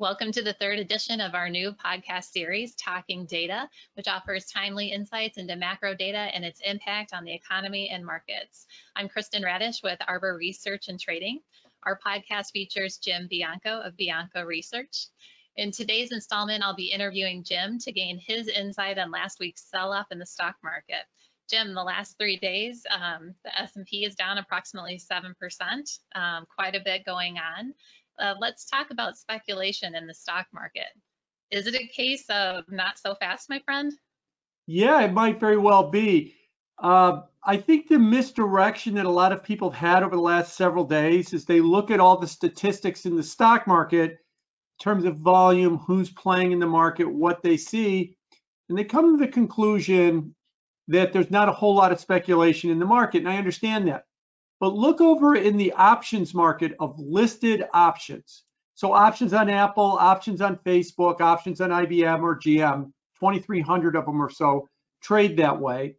[0.00, 4.92] Welcome to the third edition of our new podcast series, Talking Data, which offers timely
[4.92, 8.66] insights into macro data and its impact on the economy and markets.
[8.94, 11.40] I'm Kristen Radish with Arbor Research and Trading.
[11.82, 15.06] Our podcast features Jim Bianco of Bianco Research.
[15.56, 20.06] In today's installment, I'll be interviewing Jim to gain his insight on last week's sell-off
[20.12, 21.06] in the stock market.
[21.50, 25.34] Jim, the last three days, um, the S&P is down approximately 7%,
[26.14, 27.74] um, quite a bit going on
[28.18, 30.88] uh, let's talk about speculation in the stock market.
[31.50, 33.92] Is it a case of not so fast, my friend?
[34.66, 36.34] Yeah, it might very well be.
[36.78, 40.56] Uh, I think the misdirection that a lot of people have had over the last
[40.56, 44.18] several days is they look at all the statistics in the stock market in
[44.84, 48.16] terms of volume, who's playing in the market, what they see,
[48.68, 50.34] and they come to the conclusion
[50.88, 53.18] that there's not a whole lot of speculation in the market.
[53.18, 54.04] And I understand that.
[54.60, 58.44] But look over in the options market of listed options.
[58.74, 64.22] So options on Apple, options on Facebook, options on IBM or GM, 2,300 of them
[64.22, 64.68] or so
[65.00, 65.96] trade that way.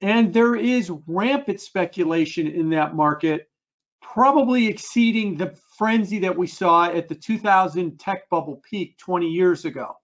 [0.00, 3.48] And there is rampant speculation in that market,
[4.02, 9.64] probably exceeding the frenzy that we saw at the 2000 tech bubble peak 20 years
[9.64, 9.96] ago.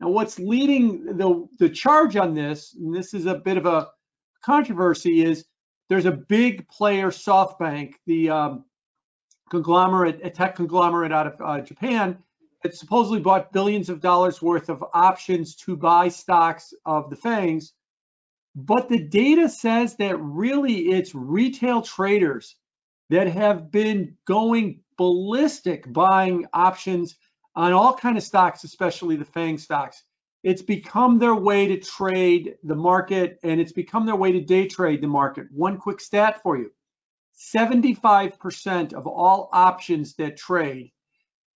[0.00, 3.88] Now, what's leading the, the charge on this, and this is a bit of a
[4.42, 5.44] controversy, is
[5.88, 8.64] there's a big player, SoftBank, the um,
[9.50, 12.18] conglomerate, a tech conglomerate out of uh, Japan,
[12.62, 17.72] that supposedly bought billions of dollars worth of options to buy stocks of the FANGs.
[18.54, 22.56] But the data says that really it's retail traders
[23.10, 27.16] that have been going ballistic buying options
[27.54, 30.02] on all kind of stocks, especially the FANG stocks
[30.46, 34.68] it's become their way to trade the market and it's become their way to day
[34.68, 35.48] trade the market.
[35.50, 36.70] One quick stat for you
[37.36, 40.92] 75% of all options that trade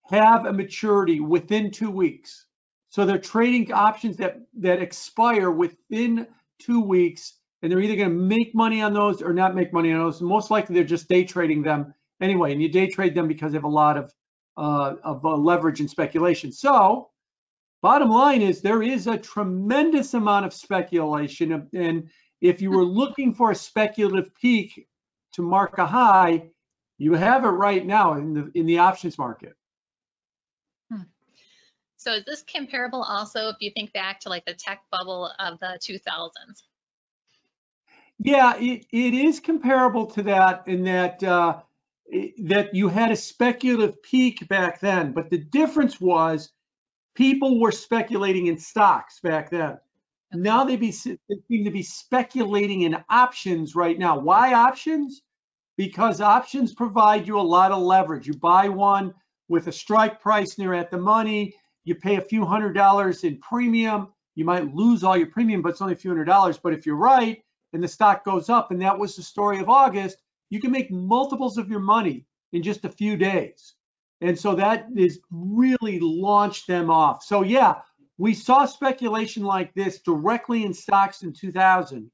[0.06, 2.46] have a maturity within two weeks.
[2.88, 6.26] So they're trading options that, that expire within
[6.58, 9.92] two weeks, and they're either going to make money on those or not make money
[9.92, 10.20] on those.
[10.20, 13.56] Most likely, they're just day trading them anyway, and you day trade them because they
[13.56, 14.12] have a lot of
[14.56, 16.50] uh, of uh, leverage and speculation.
[16.50, 17.10] So
[17.82, 21.68] Bottom line is there is a tremendous amount of speculation.
[21.72, 22.10] And
[22.40, 24.86] if you were looking for a speculative peak
[25.32, 26.50] to mark a high,
[26.98, 29.54] you have it right now in the in the options market.
[30.92, 31.02] Hmm.
[31.96, 35.58] So is this comparable also if you think back to like the tech bubble of
[35.60, 36.30] the 2000s?
[38.18, 41.60] Yeah, it, it is comparable to that in that uh,
[42.42, 46.50] that you had a speculative peak back then, but the difference was
[47.14, 49.78] people were speculating in stocks back then.
[50.32, 54.18] Now they, be, they seem to be speculating in options right now.
[54.18, 55.22] Why options?
[55.76, 58.26] Because options provide you a lot of leverage.
[58.26, 59.14] You buy one
[59.48, 61.54] with a strike price near at the money.
[61.84, 64.08] You pay a few hundred dollars in premium.
[64.36, 66.58] You might lose all your premium, but it's only a few hundred dollars.
[66.58, 69.68] But if you're right and the stock goes up, and that was the story of
[69.68, 70.18] August,
[70.50, 73.74] you can make multiples of your money in just a few days.
[74.20, 77.22] And so that is really launched them off.
[77.22, 77.76] So yeah,
[78.18, 82.10] we saw speculation like this directly in stocks in 2000.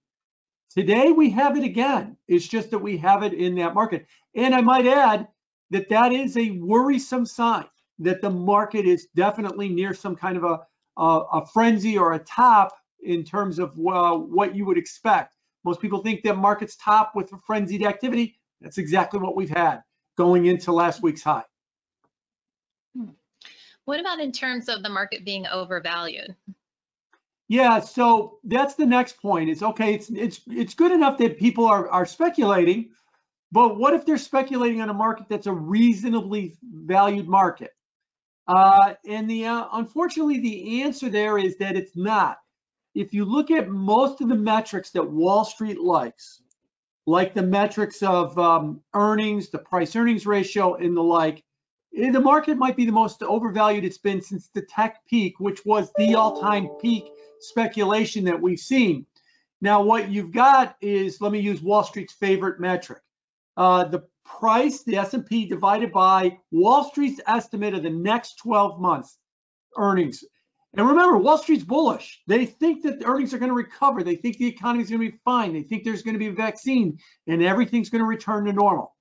[0.70, 2.16] Today we have it again.
[2.28, 4.06] It's just that we have it in that market.
[4.34, 5.26] And I might add
[5.70, 7.64] that that is a worrisome sign
[7.98, 10.60] that the market is definitely near some kind of a,
[10.98, 15.34] a, a frenzy or a top in terms of uh, what you would expect.
[15.64, 18.38] Most people think that markets top with a frenzied activity.
[18.60, 19.82] That's exactly what we've had
[20.16, 21.44] going into last week's high.
[23.84, 26.34] What about in terms of the market being overvalued?
[27.48, 29.48] Yeah, so that's the next point.
[29.48, 32.90] It's okay, it's it's it's good enough that people are are speculating,
[33.52, 37.70] but what if they're speculating on a market that's a reasonably valued market?
[38.48, 42.38] Uh, and the uh, unfortunately, the answer there is that it's not.
[42.94, 46.42] If you look at most of the metrics that Wall Street likes,
[47.06, 51.44] like the metrics of um, earnings, the price earnings ratio, and the like,
[51.96, 55.90] the market might be the most overvalued it's been since the tech peak, which was
[55.96, 57.04] the all-time peak
[57.40, 59.06] speculation that we've seen.
[59.62, 63.02] Now, what you've got is, let me use Wall Street's favorite metric.
[63.56, 69.16] Uh, the price, the S&P divided by Wall Street's estimate of the next 12 months
[69.78, 70.22] earnings.
[70.74, 72.20] And remember, Wall Street's bullish.
[72.26, 74.02] They think that the earnings are going to recover.
[74.02, 75.54] They think the economy is going to be fine.
[75.54, 78.94] They think there's going to be a vaccine and everything's going to return to normal.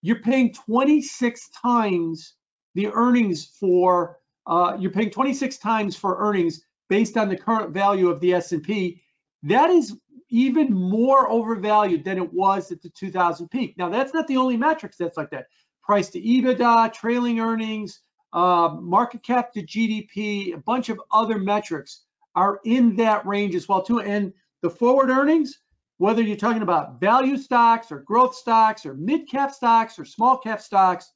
[0.00, 2.34] You're paying 26 times
[2.78, 8.08] the earnings for uh, you're paying 26 times for earnings based on the current value
[8.08, 9.02] of the S&P.
[9.42, 9.96] That is
[10.30, 13.76] even more overvalued than it was at the 2000 peak.
[13.76, 15.46] Now that's not the only metrics that's like that.
[15.82, 17.98] Price to EBITDA, trailing earnings,
[18.32, 22.04] uh, market cap to GDP, a bunch of other metrics
[22.36, 23.98] are in that range as well too.
[23.98, 24.32] And
[24.62, 25.58] the forward earnings,
[25.96, 30.38] whether you're talking about value stocks or growth stocks or mid cap stocks or small
[30.38, 31.10] cap stocks,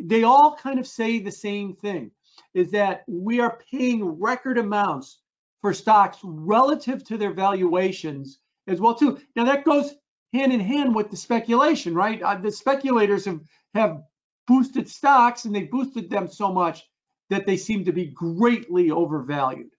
[0.00, 2.10] they all kind of say the same thing
[2.54, 5.18] is that we are paying record amounts
[5.60, 9.20] for stocks relative to their valuations as well too.
[9.34, 9.94] Now that goes
[10.32, 12.22] hand in hand with the speculation, right?
[12.22, 13.40] Uh, the speculators have
[13.74, 14.02] have
[14.46, 16.82] boosted stocks and they boosted them so much
[17.30, 19.70] that they seem to be greatly overvalued.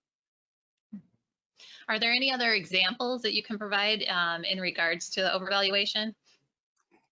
[1.88, 6.14] Are there any other examples that you can provide um, in regards to the overvaluation?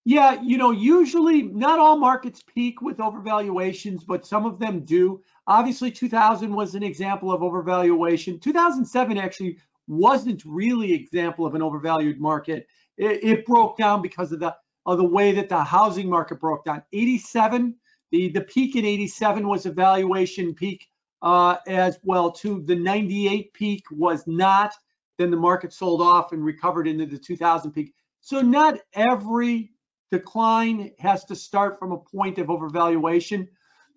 [0.10, 5.22] Yeah, you know, usually not all markets peak with overvaluations, but some of them do.
[5.48, 8.42] Obviously, 2000 was an example of overvaluation.
[8.42, 12.68] 2007 actually wasn't really example of an overvalued market.
[12.96, 14.56] It, it, broke down because of the
[14.86, 16.84] of the way that the housing market broke down.
[16.94, 17.76] 87,
[18.12, 20.88] the the peak in 87 was a valuation peak
[21.22, 22.64] uh, as well too.
[22.66, 24.74] The 98 peak was not.
[25.18, 27.94] Then the market sold off and recovered into the 2000 peak.
[28.22, 29.74] So not every
[30.12, 33.48] decline has to start from a point of overvaluation,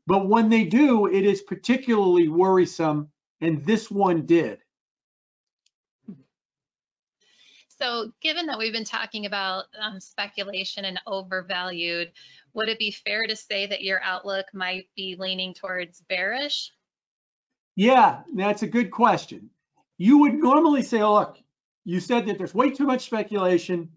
[0.07, 3.09] but when they do, it is particularly worrisome,
[3.41, 4.59] and this one did.
[7.81, 12.13] So given that we've been talking about um, speculation and overvalued,
[12.53, 16.73] would it be fair to say that your outlook might be leaning towards bearish?
[17.77, 19.49] Yeah, that's a good question.
[19.97, 21.39] You would normally say, oh, look,
[21.85, 23.91] you said that there's way too much speculation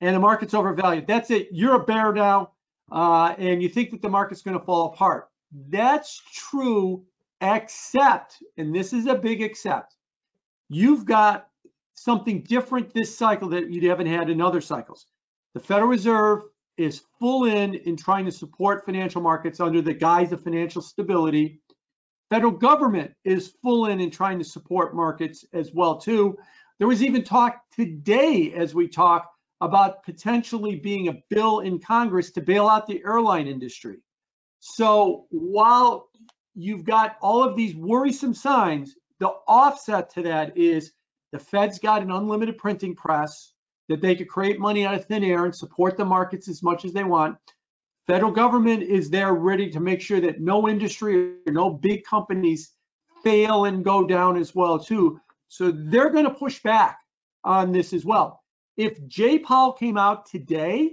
[0.00, 1.06] and the market's overvalued.
[1.06, 1.48] That's it.
[1.52, 2.52] You're a bear now,
[2.90, 5.28] uh, and you think that the market's going to fall apart.
[5.68, 7.04] That's true,
[7.40, 9.96] except, and this is a big except,
[10.68, 11.48] you've got
[11.94, 15.06] something different this cycle that you haven't had in other cycles.
[15.54, 16.42] The Federal Reserve
[16.76, 21.60] is full in in trying to support financial markets under the guise of financial stability.
[22.30, 26.38] Federal government is full in in trying to support markets as well too.
[26.78, 29.30] There was even talk today as we talk
[29.60, 33.98] about potentially being a bill in Congress to bail out the airline industry.
[34.60, 36.08] So while
[36.54, 40.92] you've got all of these worrisome signs, the offset to that is
[41.32, 43.52] the Fed's got an unlimited printing press
[43.88, 46.84] that they could create money out of thin air and support the markets as much
[46.84, 47.36] as they want.
[48.06, 52.72] Federal government is there ready to make sure that no industry or no big companies
[53.22, 55.20] fail and go down as well too.
[55.48, 56.98] So they're going to push back
[57.44, 58.39] on this as well.
[58.76, 60.92] If Jay Powell came out today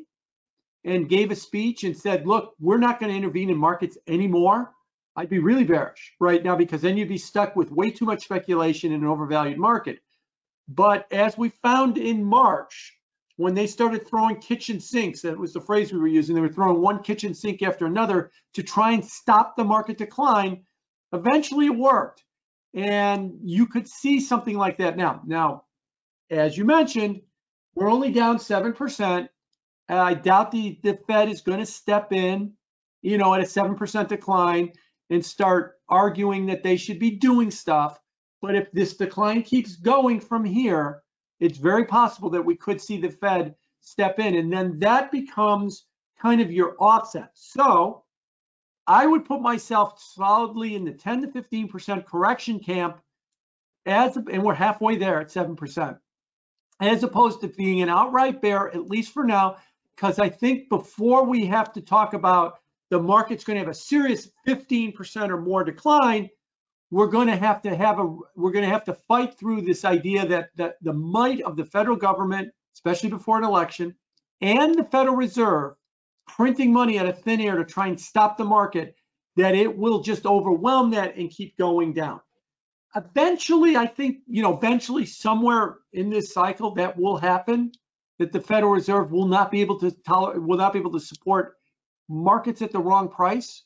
[0.83, 4.71] and gave a speech and said, look, we're not going to intervene in markets anymore,
[5.15, 8.23] I'd be really bearish right now because then you'd be stuck with way too much
[8.23, 9.99] speculation in an overvalued market.
[10.67, 12.97] But as we found in March,
[13.37, 16.49] when they started throwing kitchen sinks, that was the phrase we were using, they were
[16.49, 20.65] throwing one kitchen sink after another to try and stop the market decline.
[21.13, 22.23] Eventually it worked.
[22.73, 25.21] And you could see something like that now.
[25.25, 25.63] Now,
[26.29, 27.21] as you mentioned,
[27.77, 29.29] we're only down 7%.
[29.87, 32.53] I doubt the, the Fed is going to step in,
[33.03, 34.71] you know, at a 7% decline
[35.11, 37.99] and start arguing that they should be doing stuff.
[38.41, 41.03] But if this decline keeps going from here,
[41.39, 45.85] it's very possible that we could see the Fed step in, and then that becomes
[46.19, 47.29] kind of your offset.
[47.35, 48.03] So
[48.87, 52.99] I would put myself solidly in the 10 to 15% correction camp,
[53.85, 55.99] as and we're halfway there at 7%,
[56.79, 59.57] as opposed to being an outright bear, at least for now,
[59.95, 63.73] because I think before we have to talk about the market's going to have a
[63.73, 66.29] serious 15% or more decline,
[66.91, 68.05] we're going to have to have a
[68.35, 71.65] we're going to have to fight through this idea that that the might of the
[71.65, 73.93] federal government, especially before an election,
[74.41, 75.73] and the Federal Reserve
[76.27, 78.95] printing money out of thin air to try and stop the market,
[79.35, 82.21] that it will just overwhelm that and keep going down.
[82.97, 87.71] Eventually, I think, you know, eventually somewhere in this cycle that will happen,
[88.17, 90.99] that the Federal Reserve will not be able to tolerate, will not be able to
[90.99, 91.55] support
[92.09, 93.63] markets at the wrong price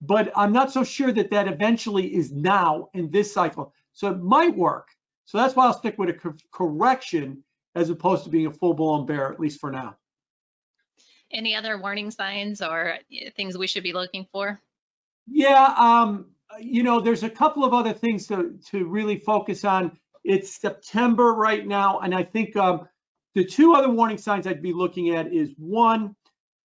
[0.00, 3.74] but I'm not so sure that that eventually is now in this cycle.
[3.92, 4.88] So it might work.
[5.26, 8.74] So that's why I'll stick with a co correction as opposed to being a full
[8.74, 9.96] blown bear, at least for now.
[11.30, 12.98] Any other warning signs or
[13.36, 14.60] things we should be looking for?
[15.28, 16.26] Yeah, um,
[16.58, 19.98] you know, there's a couple of other things to, to really focus on.
[20.24, 22.88] It's September right now, and I think um,
[23.34, 26.14] the two other warning signs I'd be looking at is one,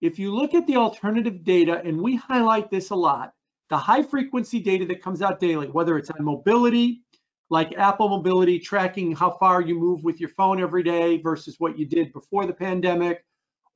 [0.02, 3.34] if you look at the alternative data, and we highlight this a lot,
[3.70, 7.04] the high frequency data that comes out daily, whether it's on mobility,
[7.50, 11.78] like Apple Mobility, tracking how far you move with your phone every day versus what
[11.78, 13.24] you did before the pandemic,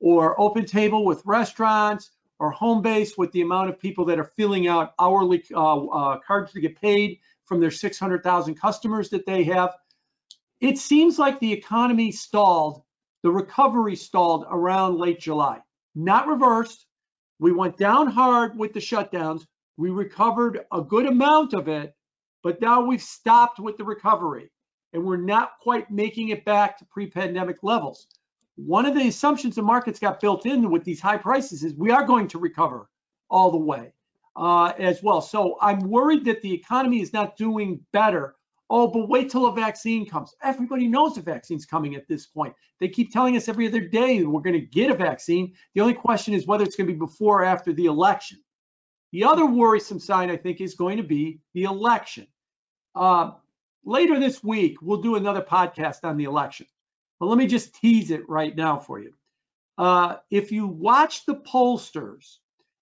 [0.00, 4.94] or OpenTable with restaurants, or Homebase with the amount of people that are filling out
[4.98, 9.74] hourly uh, uh, cards to get paid from their 600,000 customers that they have.
[10.60, 12.82] It seems like the economy stalled,
[13.22, 15.60] the recovery stalled around late July.
[15.94, 16.86] Not reversed.
[17.38, 19.44] We went down hard with the shutdowns.
[19.76, 21.94] We recovered a good amount of it,
[22.42, 24.50] but now we've stopped with the recovery
[24.92, 28.06] and we're not quite making it back to pre-pandemic levels.
[28.58, 31.92] One of the assumptions the markets got built in with these high prices is we
[31.92, 32.90] are going to recover
[33.30, 33.92] all the way
[34.34, 35.20] uh, as well.
[35.20, 38.34] So I'm worried that the economy is not doing better.
[38.68, 40.34] Oh, but wait till a vaccine comes.
[40.42, 42.52] Everybody knows the vaccine's coming at this point.
[42.80, 45.54] They keep telling us every other day we're going to get a vaccine.
[45.74, 48.40] The only question is whether it's going to be before or after the election.
[49.12, 52.26] The other worrisome sign, I think, is going to be the election.
[52.96, 53.30] Uh,
[53.84, 56.66] later this week, we'll do another podcast on the election.
[57.20, 59.12] But let me just tease it right now for you.
[59.76, 62.38] Uh, if you watch the pollsters,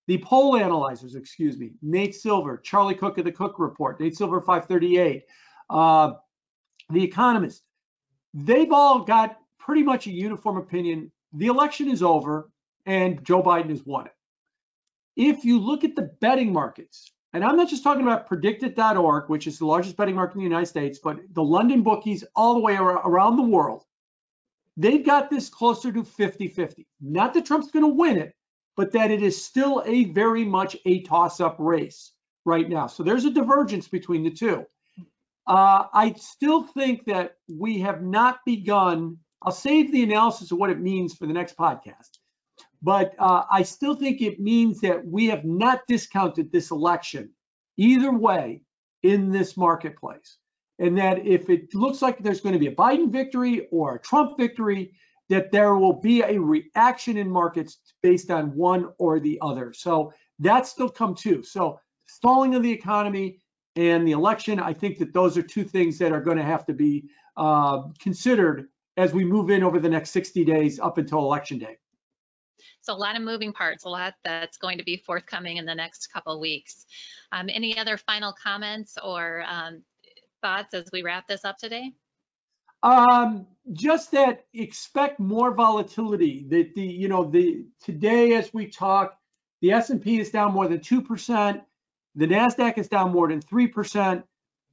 [0.06, 4.40] the poll analyzers, excuse me, Nate Silver, Charlie Cook of the Cook Report, Nate Silver
[4.40, 5.24] 538,
[5.70, 6.12] uh,
[6.90, 7.62] The Economist,
[8.32, 11.10] they've all got pretty much a uniform opinion.
[11.32, 12.50] The election is over
[12.86, 14.12] and Joe Biden has won it.
[15.16, 19.46] If you look at the betting markets, and I'm not just talking about predictit.org, which
[19.46, 22.60] is the largest betting market in the United States, but the London bookies all the
[22.60, 23.84] way around the world,
[24.76, 26.86] they've got this closer to 50 50.
[27.00, 28.34] Not that Trump's going to win it,
[28.76, 32.12] but that it is still a very much a toss up race
[32.44, 32.86] right now.
[32.86, 34.64] So there's a divergence between the two.
[35.46, 39.18] Uh, I still think that we have not begun.
[39.42, 42.18] I'll save the analysis of what it means for the next podcast.
[42.82, 47.30] But uh, I still think it means that we have not discounted this election
[47.76, 48.62] either way
[49.02, 50.36] in this marketplace.
[50.78, 54.00] And that if it looks like there's going to be a Biden victory or a
[54.00, 54.92] Trump victory,
[55.28, 59.72] that there will be a reaction in markets based on one or the other.
[59.72, 61.42] So that's still come too.
[61.42, 63.40] So stalling of the economy
[63.74, 66.64] and the election, I think that those are two things that are going to have
[66.66, 71.18] to be uh, considered as we move in over the next 60 days up until
[71.18, 71.76] election day.
[72.80, 75.74] So a lot of moving parts, a lot that's going to be forthcoming in the
[75.74, 76.86] next couple weeks.
[77.32, 79.82] Um, any other final comments or um,
[80.42, 81.92] thoughts as we wrap this up today?
[82.82, 86.46] Um, just that expect more volatility.
[86.48, 89.18] That the you know the today as we talk,
[89.60, 91.62] the S&P is down more than two percent.
[92.14, 94.24] The Nasdaq is down more than three percent.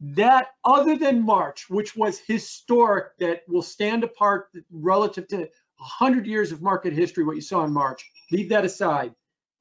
[0.01, 6.51] That other than March, which was historic, that will stand apart relative to 100 years
[6.51, 8.10] of market history, what you saw in March.
[8.32, 9.13] Leave that aside.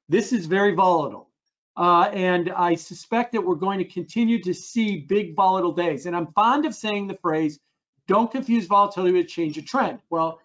[0.09, 1.29] This is very volatile.
[1.75, 6.05] Uh, and I suspect that we're going to continue to see big volatile days.
[6.05, 7.59] And I'm fond of saying the phrase,
[8.07, 9.99] don't confuse volatility with change of trend.
[10.09, 10.39] Well,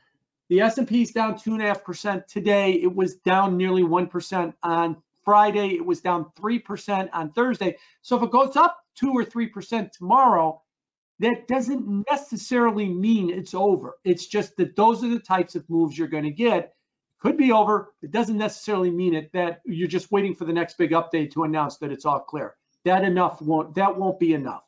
[0.49, 2.73] the S&P is down 2.5% today.
[2.73, 5.75] It was down nearly 1% on Friday.
[5.75, 7.77] It was down 3% on Thursday.
[8.01, 10.63] So if it goes up 2 or 3% tomorrow,
[11.19, 13.99] that doesn't necessarily mean it's over.
[14.05, 16.75] It's just that those are the types of moves you're going to get.
[17.21, 17.95] Could be over.
[18.03, 21.45] It doesn't necessarily mean it that you're just waiting for the next big update to
[21.45, 22.55] announce that it's all clear.
[22.85, 24.63] That enough won't that won't be enough.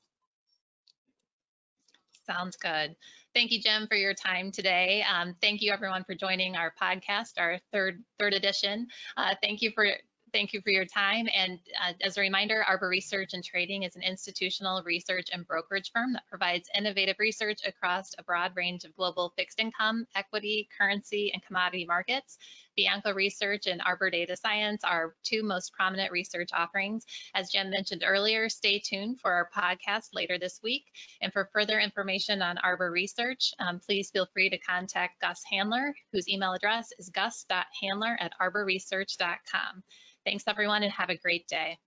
[2.26, 2.96] Sounds good.
[3.34, 5.04] Thank you, Jim, for your time today.
[5.12, 8.88] Um, thank you, everyone, for joining our podcast, our third third edition.
[9.16, 9.86] Uh, thank you for
[10.32, 11.28] Thank you for your time.
[11.34, 15.90] And uh, as a reminder, Arbor Research and Trading is an institutional research and brokerage
[15.92, 21.32] firm that provides innovative research across a broad range of global fixed income, equity, currency,
[21.32, 22.38] and commodity markets.
[22.80, 27.04] Bianco Research and Arbor Data Science are two most prominent research offerings.
[27.34, 30.86] As Jim mentioned earlier, stay tuned for our podcast later this week.
[31.20, 35.94] And for further information on Arbor Research, um, please feel free to contact Gus Handler,
[36.10, 39.82] whose email address is gus.handler at arborresearch.com.
[40.24, 41.78] Thanks, everyone, and have a great day.